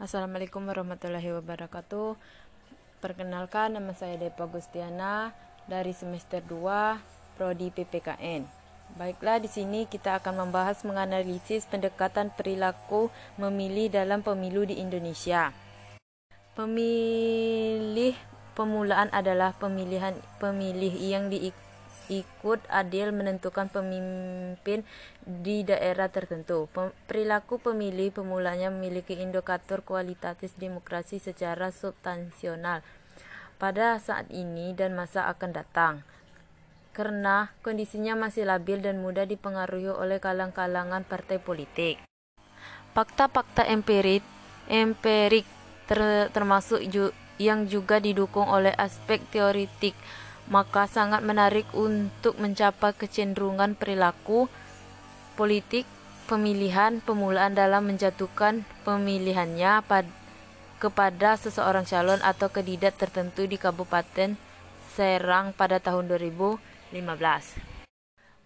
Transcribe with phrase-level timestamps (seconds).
[0.00, 2.16] Assalamualaikum warahmatullahi wabarakatuh.
[3.04, 5.36] Perkenalkan nama saya Depa Gustiana
[5.68, 8.48] dari semester 2 prodi PPKN.
[8.96, 15.52] Baiklah di sini kita akan membahas menganalisis pendekatan perilaku memilih dalam pemilu di Indonesia.
[16.56, 18.16] Pemilih
[18.56, 21.69] pemulaan adalah pemilihan pemilih yang diikuti
[22.10, 24.82] ikut adil menentukan pemimpin
[25.22, 26.66] di daerah tertentu.
[27.06, 32.82] Perilaku pemilih pemulanya memiliki indikator kualitatif demokrasi secara substansional
[33.62, 35.94] pada saat ini dan masa akan datang.
[36.90, 42.02] Karena kondisinya masih labil dan mudah dipengaruhi oleh kalang-kalangan partai politik.
[42.90, 44.26] Fakta-fakta empirik,
[44.66, 45.46] empirik
[45.86, 49.94] ter, termasuk ju, yang juga didukung oleh aspek teoritik
[50.50, 54.50] maka sangat menarik untuk mencapai kecenderungan perilaku
[55.38, 55.86] politik
[56.26, 60.10] pemilihan pemulaan dalam menjatuhkan pemilihannya pad
[60.82, 64.34] kepada seseorang calon atau kandidat tertentu di Kabupaten
[64.90, 66.58] Serang pada tahun 2015.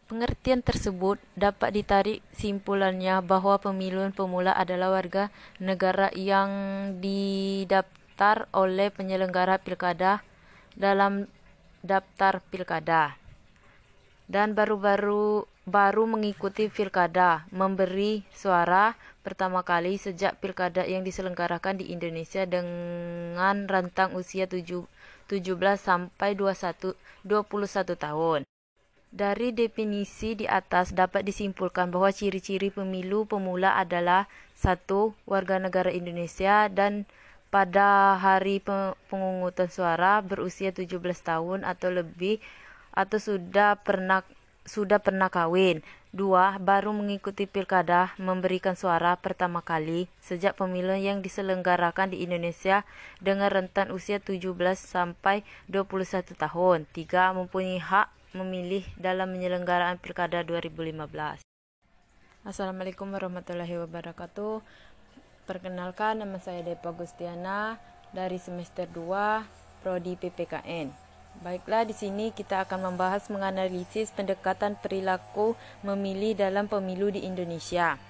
[0.04, 6.52] Pengertian tersebut dapat ditarik simpulannya bahwa pemilihan pemula adalah warga negara yang
[7.00, 10.20] didaftar oleh penyelenggara pilkada
[10.76, 11.32] dalam
[11.84, 13.20] daftar pilkada
[14.24, 22.44] dan baru-baru baru mengikuti pilkada memberi suara pertama kali sejak pilkada yang diselenggarakan di Indonesia
[22.44, 24.84] dengan rentang usia 7,
[25.28, 26.92] 17 sampai 21,
[27.24, 28.40] 21 tahun.
[29.14, 36.68] Dari definisi di atas dapat disimpulkan bahwa ciri-ciri pemilu pemula adalah satu warga negara Indonesia
[36.68, 37.08] dan
[37.54, 38.58] pada hari
[39.06, 42.42] pemungutan suara berusia 17 tahun atau lebih
[42.90, 44.26] atau sudah pernah
[44.66, 45.86] sudah pernah kawin.
[46.10, 52.82] Dua, baru mengikuti pilkada memberikan suara pertama kali sejak pemilu yang diselenggarakan di Indonesia
[53.22, 56.90] dengan rentan usia 17 sampai 21 tahun.
[56.90, 61.42] Tiga, mempunyai hak memilih dalam penyelenggaraan pilkada 2015.
[62.44, 64.60] Assalamualaikum warahmatullahi wabarakatuh.
[65.44, 67.76] Perkenalkan nama saya Depa Gustiana
[68.16, 69.44] dari semester 2
[69.84, 70.88] prodi PPKN.
[71.44, 75.52] Baiklah di sini kita akan membahas menganalisis pendekatan perilaku
[75.84, 78.00] memilih dalam pemilu di Indonesia.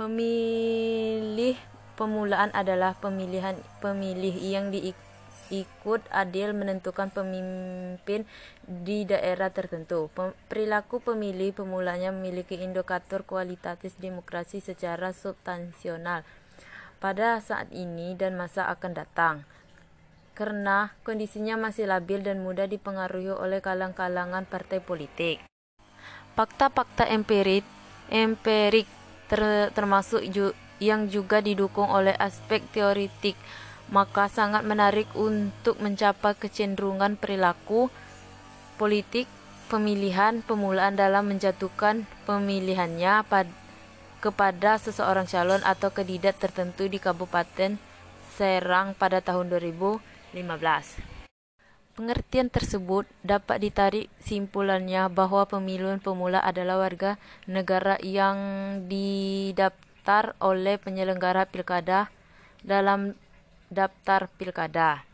[0.00, 1.60] Pemilih
[2.00, 5.09] pemulaan adalah pemilihan pemilih yang diikuti
[5.50, 8.24] ikut adil menentukan pemimpin
[8.64, 10.08] di daerah tertentu.
[10.46, 16.22] Perilaku pemilih pemulanya memiliki indikator kualitatif demokrasi secara substansional
[17.02, 19.36] pada saat ini dan masa akan datang.
[20.38, 25.42] Karena kondisinya masih labil dan mudah dipengaruhi oleh kalang-kalangan partai politik.
[26.32, 27.66] Fakta-fakta empirik,
[28.08, 28.88] empirik
[29.28, 33.36] ter, termasuk ju, yang juga didukung oleh aspek teoritik
[33.90, 37.90] maka sangat menarik untuk mencapai kecenderungan perilaku
[38.78, 39.26] politik
[39.66, 43.46] pemilihan pemulaan dalam menjatuhkan pemilihannya pad
[44.22, 47.78] kepada seseorang calon atau kandidat tertentu di Kabupaten
[48.34, 50.00] Serang pada tahun 2015.
[51.98, 58.38] Pengertian tersebut dapat ditarik simpulannya bahwa pemilihan pemula adalah warga negara yang
[58.88, 62.08] didaftar oleh penyelenggara pilkada
[62.64, 63.12] dalam
[63.70, 65.06] daftar pilkada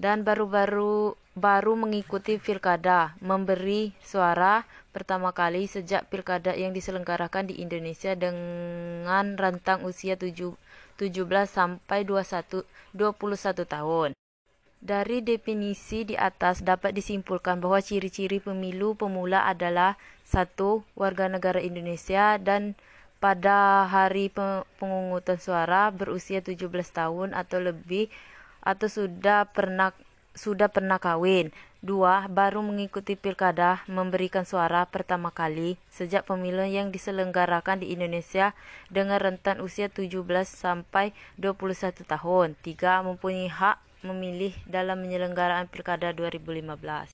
[0.00, 8.12] dan baru-baru baru mengikuti pilkada memberi suara pertama kali sejak pilkada yang diselenggarakan di Indonesia
[8.12, 10.52] dengan rentang usia 7,
[11.00, 14.10] 17 sampai 21, 21 tahun.
[14.82, 19.94] Dari definisi di atas dapat disimpulkan bahwa ciri-ciri pemilu pemula adalah
[20.26, 22.74] satu warga negara Indonesia dan
[23.22, 24.34] pada hari
[24.82, 28.10] pemungutan suara berusia 17 tahun atau lebih
[28.58, 29.94] atau sudah pernah
[30.34, 31.54] sudah pernah kawin.
[31.82, 38.54] Dua, baru mengikuti pilkada memberikan suara pertama kali sejak pemilu yang diselenggarakan di Indonesia
[38.86, 40.14] dengan rentan usia 17
[40.46, 41.10] sampai
[41.42, 42.54] 21 tahun.
[42.62, 47.10] Tiga, mempunyai hak memilih dalam penyelenggaraan pilkada 2015.